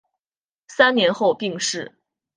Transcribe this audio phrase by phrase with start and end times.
[0.67, 1.95] 三年后病逝。